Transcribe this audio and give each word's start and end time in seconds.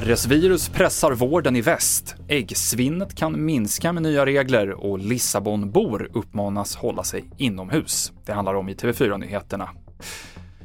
RS-virus 0.00 0.68
pressar 0.68 1.12
vården 1.12 1.56
i 1.56 1.60
väst, 1.60 2.14
äggsvinnet 2.28 3.14
kan 3.14 3.44
minska 3.44 3.92
med 3.92 4.02
nya 4.02 4.26
regler 4.26 4.70
och 4.70 4.98
Lissabonbor 4.98 6.10
uppmanas 6.14 6.76
hålla 6.76 7.04
sig 7.04 7.30
inomhus. 7.36 8.12
Det 8.26 8.32
handlar 8.32 8.54
om 8.54 8.68
i 8.68 8.74
TV4-nyheterna. 8.74 9.68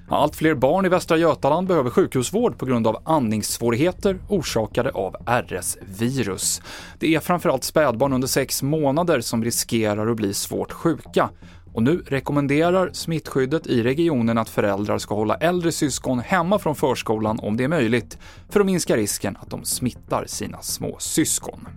Allt 0.09 0.35
fler 0.35 0.55
barn 0.55 0.85
i 0.85 0.89
Västra 0.89 1.17
Götaland 1.17 1.67
behöver 1.67 1.89
sjukhusvård 1.89 2.57
på 2.57 2.65
grund 2.65 2.87
av 2.87 3.01
andningssvårigheter 3.05 4.19
orsakade 4.29 4.91
av 4.91 5.15
RS-virus. 5.25 6.61
Det 6.99 7.15
är 7.15 7.19
framförallt 7.19 7.63
spädbarn 7.63 8.13
under 8.13 8.27
sex 8.27 8.63
månader 8.63 9.21
som 9.21 9.43
riskerar 9.43 10.07
att 10.07 10.17
bli 10.17 10.33
svårt 10.33 10.71
sjuka 10.71 11.29
och 11.75 11.83
nu 11.83 12.03
rekommenderar 12.07 12.89
smittskyddet 12.93 13.67
i 13.67 13.83
regionen 13.83 14.37
att 14.37 14.49
föräldrar 14.49 14.97
ska 14.97 15.15
hålla 15.15 15.35
äldre 15.35 15.71
syskon 15.71 16.19
hemma 16.19 16.59
från 16.59 16.75
förskolan 16.75 17.39
om 17.39 17.57
det 17.57 17.63
är 17.63 17.67
möjligt, 17.67 18.17
för 18.49 18.59
att 18.59 18.65
minska 18.65 18.97
risken 18.97 19.37
att 19.41 19.49
de 19.49 19.63
smittar 19.63 20.25
sina 20.27 20.61
små 20.61 20.95
syskon. 20.99 21.67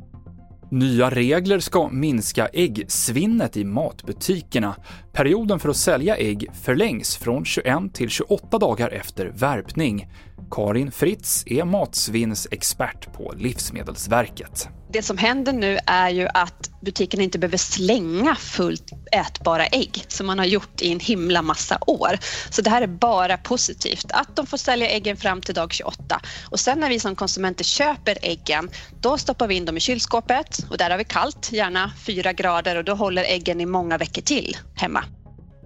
Nya 0.71 1.11
regler 1.11 1.59
ska 1.59 1.89
minska 1.89 2.47
äggsvinnet 2.47 3.57
i 3.57 3.65
matbutikerna. 3.65 4.77
Perioden 5.13 5.59
för 5.59 5.69
att 5.69 5.77
sälja 5.77 6.17
ägg 6.17 6.47
förlängs 6.63 7.17
från 7.17 7.45
21 7.45 7.95
till 7.95 8.09
28 8.09 8.59
dagar 8.59 8.91
efter 8.91 9.27
värpning. 9.27 10.09
Karin 10.51 10.91
Fritz 10.91 11.43
är 11.47 11.65
matsvinnsexpert 11.65 13.13
på 13.13 13.35
Livsmedelsverket. 13.37 14.69
Det 14.93 15.03
som 15.03 15.19
händer 15.19 15.53
nu 15.53 15.79
är 15.87 16.11
ju 16.11 16.29
att 16.35 16.71
butikerna 16.83 17.23
inte 17.23 17.39
behöver 17.39 17.57
slänga 17.57 18.35
fullt 18.35 18.93
ätbara 19.13 19.67
ägg 19.67 20.05
som 20.09 20.27
man 20.27 20.39
har 20.39 20.47
gjort 20.47 20.83
i 20.83 20.93
en 20.93 21.01
himla 21.01 21.43
massa 21.43 21.79
år. 21.87 22.19
Så 22.51 22.63
det 22.63 22.71
här 22.71 22.83
är 22.83 22.87
bara 22.87 23.37
positivt, 23.37 24.07
att 24.13 24.37
de 24.37 24.47
får 24.47 24.57
sälja 24.57 24.89
äggen 24.89 25.17
fram 25.17 25.41
till 25.41 25.55
dag 25.55 25.73
28. 25.73 26.21
Och 26.51 26.61
sen 26.61 26.81
när 26.81 26.89
vi 26.89 27.01
som 27.01 27.17
konsumenter 27.17 27.65
köper 27.65 28.19
äggen, 28.23 28.71
då 29.01 29.19
stoppar 29.19 29.47
vi 29.47 29.55
in 29.55 29.65
dem 29.65 29.77
i 29.77 29.81
kylskåpet 29.81 30.59
och 30.71 30.79
där 30.79 30.91
har 30.91 30.99
vi 30.99 31.05
kallt, 31.05 31.53
gärna 31.53 31.93
4 32.07 32.33
grader 32.33 32.77
och 32.77 32.85
då 32.85 32.95
håller 32.95 33.25
äggen 33.25 33.61
i 33.61 33.67
många 33.67 33.99
veckor 33.99 34.23
till 34.23 34.57
hemma. 34.75 35.05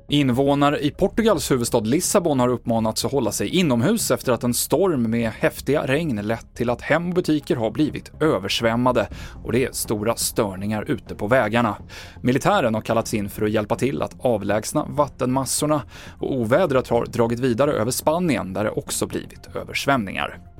Invånare 0.09 0.79
i 0.79 0.91
Portugals 0.91 1.51
huvudstad 1.51 1.81
Lissabon 1.81 2.41
har 2.41 2.49
uppmanats 2.49 3.05
att 3.05 3.13
hålla 3.13 3.33
sig 3.33 3.49
inomhus 3.49 4.11
efter 4.11 4.33
att 4.33 4.45
en 4.45 4.55
storm 4.55 5.11
med 5.11 5.31
häftiga 5.31 5.87
regn 5.87 6.17
lett 6.17 6.55
till 6.55 6.71
att 6.71 6.83
hem 6.83 7.09
och 7.09 7.15
butiker 7.15 7.57
har 7.57 7.71
blivit 7.71 8.13
översvämmade 8.21 9.09
och 9.45 9.53
det 9.53 9.65
är 9.65 9.73
stora 9.73 10.17
störningar 10.17 10.91
ute 10.91 11.15
på 11.15 11.27
vägarna. 11.27 11.77
Militären 12.21 12.75
har 12.75 12.83
kallats 12.83 13.15
in 13.15 13.31
för 13.31 13.45
att 13.45 13.51
hjälpa 13.51 13.77
till 13.77 14.03
att 14.03 14.17
avlägsna 14.19 14.87
vattenmassorna 14.89 15.83
och 16.19 16.35
ovädret 16.35 16.89
har 16.89 17.07
dragit 17.07 17.41
vidare 17.41 17.73
över 17.73 17.91
Spanien 17.91 18.53
där 18.53 18.65
det 18.65 18.71
också 18.71 19.07
blivit 19.07 19.49
översvämningar. 19.55 20.52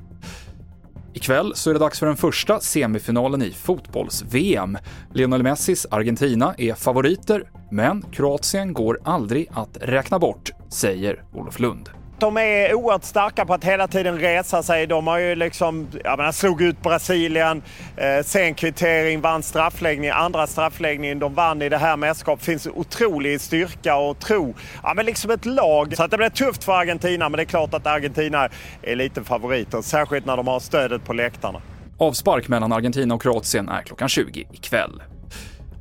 Ikväll 1.13 1.55
så 1.55 1.69
är 1.69 1.73
det 1.73 1.79
dags 1.79 1.99
för 1.99 2.05
den 2.05 2.17
första 2.17 2.59
semifinalen 2.59 3.41
i 3.41 3.51
fotbolls-VM. 3.51 4.77
Lionel 5.13 5.43
Messis 5.43 5.87
Argentina 5.91 6.55
är 6.57 6.73
favoriter, 6.73 7.49
men 7.71 8.01
Kroatien 8.01 8.73
går 8.73 8.99
aldrig 9.03 9.47
att 9.51 9.77
räkna 9.81 10.19
bort, 10.19 10.51
säger 10.69 11.23
Olof 11.33 11.59
Lund. 11.59 11.89
De 12.19 12.37
är 12.37 12.73
oerhört 12.73 13.03
starka 13.03 13.45
på 13.45 13.53
att 13.53 13.63
hela 13.63 13.87
tiden 13.87 14.19
resa 14.19 14.63
sig. 14.63 14.87
De 14.87 15.07
har 15.07 15.17
ju 15.17 15.35
liksom, 15.35 15.87
jag 16.03 16.17
menar, 16.17 16.31
slog 16.31 16.61
ut 16.61 16.81
Brasilien, 16.81 17.61
eh, 17.97 18.23
sen 18.25 18.55
kvittering, 18.55 19.21
vann 19.21 19.43
straffläggning, 19.43 20.09
andra 20.09 20.47
straffläggningen. 20.47 21.19
De 21.19 21.33
vann 21.33 21.61
i 21.61 21.69
det 21.69 21.77
här 21.77 21.97
mästerskapet. 21.97 22.45
Finns 22.45 22.67
otrolig 22.67 23.41
styrka 23.41 23.95
och 23.95 24.19
tro. 24.19 24.55
Ja, 24.83 24.93
men 24.93 25.05
liksom 25.05 25.31
ett 25.31 25.45
lag. 25.45 25.97
Så 25.97 26.03
att 26.03 26.11
det 26.11 26.17
blir 26.17 26.29
tufft 26.29 26.63
för 26.63 26.73
Argentina, 26.73 27.29
men 27.29 27.37
det 27.37 27.43
är 27.43 27.45
klart 27.45 27.73
att 27.73 27.87
Argentina 27.87 28.49
är 28.81 28.95
lite 28.95 29.23
favoriter. 29.23 29.81
Särskilt 29.81 30.25
när 30.25 30.37
de 30.37 30.47
har 30.47 30.59
stödet 30.59 31.05
på 31.05 31.13
läktarna. 31.13 31.61
Avspark 31.97 32.47
mellan 32.47 32.71
Argentina 32.71 33.15
och 33.15 33.21
Kroatien 33.21 33.69
är 33.69 33.81
klockan 33.81 34.09
20 34.09 34.47
ikväll. 34.51 35.01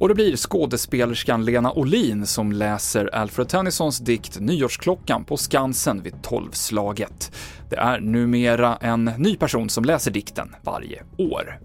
Och 0.02 0.08
det 0.08 0.14
blir 0.14 0.36
skådespelerskan 0.36 1.44
Lena 1.44 1.72
Olin 1.72 2.26
som 2.26 2.52
läser 2.52 3.14
Alfred 3.14 3.48
Tennysons 3.48 3.98
dikt 3.98 4.40
Nyårsklockan 4.40 5.24
på 5.24 5.36
Skansen 5.36 6.02
vid 6.02 6.22
tolvslaget. 6.22 7.32
Det 7.70 7.76
är 7.76 8.00
numera 8.00 8.76
en 8.76 9.04
ny 9.04 9.36
person 9.36 9.68
som 9.68 9.84
läser 9.84 10.10
dikten 10.10 10.54
varje 10.62 11.02
år. 11.18 11.60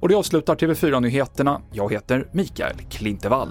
Och 0.00 0.08
det 0.08 0.14
avslutar 0.14 0.54
TV4-nyheterna. 0.54 1.60
Jag 1.72 1.92
heter 1.92 2.28
Mikael 2.32 2.76
Klintevall. 2.90 3.48